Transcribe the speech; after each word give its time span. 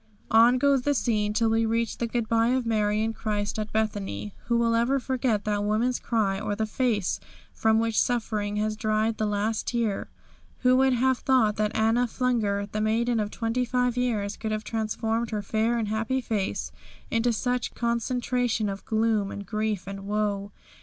On 0.31 0.57
goes 0.57 0.81
the 0.81 0.95
scene 0.95 1.31
till 1.31 1.51
we 1.51 1.63
reach 1.63 1.99
the 1.99 2.07
goodby 2.07 2.47
of 2.55 2.65
Mary 2.65 3.03
and 3.03 3.13
Christ 3.13 3.59
at 3.59 3.71
Bethany. 3.71 4.33
Who 4.45 4.57
will 4.57 4.73
ever 4.73 4.99
forget 4.99 5.45
that 5.45 5.63
woman's 5.63 5.99
cry, 5.99 6.39
or 6.39 6.55
the 6.55 6.65
face 6.65 7.19
from 7.53 7.77
which 7.79 8.01
suffering 8.01 8.55
has 8.55 8.75
dried 8.75 9.19
the 9.19 9.27
last 9.27 9.67
tear? 9.67 10.09
Who 10.61 10.75
would 10.77 10.93
have 10.93 11.19
thought 11.19 11.55
that 11.57 11.75
Anna 11.75 12.07
Flunger, 12.07 12.65
the 12.71 12.81
maiden 12.81 13.19
of 13.19 13.29
twenty 13.29 13.63
five 13.63 13.95
years, 13.95 14.37
could 14.37 14.51
have 14.51 14.63
transformed 14.63 15.29
her 15.29 15.43
fair 15.43 15.77
and 15.77 15.87
happy 15.87 16.19
face 16.19 16.71
into 17.11 17.31
such 17.31 17.75
concentration 17.75 18.69
of 18.69 18.83
gloom 18.85 19.29
and 19.31 19.45
grief 19.45 19.85
and 19.85 20.07
woe? 20.07 20.51